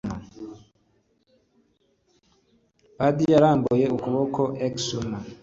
[2.97, 4.41] padi yarambuye ukuboko.
[4.83, 5.17] xuma